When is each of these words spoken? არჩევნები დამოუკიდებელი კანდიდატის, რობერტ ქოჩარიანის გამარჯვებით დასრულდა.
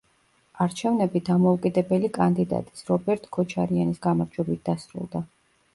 არჩევნები 0.63 1.21
დამოუკიდებელი 1.27 2.11
კანდიდატის, 2.17 2.87
რობერტ 2.91 3.29
ქოჩარიანის 3.39 4.05
გამარჯვებით 4.09 4.67
დასრულდა. 4.73 5.29